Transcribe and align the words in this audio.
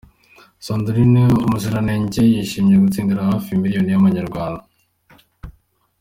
Sandrine 0.65 1.23
Umuziranenge 1.45 2.21
yishimiye 2.33 2.77
gutsindira 2.83 3.29
hafi 3.31 3.59
Miliyoni 3.61 3.91
y'amanyarwanda. 3.93 4.63